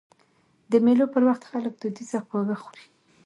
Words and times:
د 0.71 0.73
مېلو 0.85 1.05
پر 1.13 1.21
وخت 1.29 1.43
خلک 1.51 1.73
دودیز 1.81 2.11
خواږه 2.27 2.57
خوري. 2.61 2.85